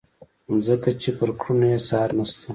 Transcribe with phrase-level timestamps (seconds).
[0.67, 2.47] ځکه چې پر کړنو یې څار نشته.